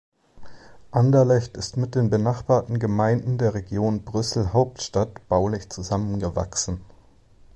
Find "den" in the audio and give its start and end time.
1.93-2.09